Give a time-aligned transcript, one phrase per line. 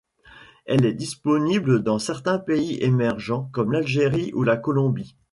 [0.65, 5.15] Elle est disponible dans certains pays émergents comme l'Algérie ou la Colombie.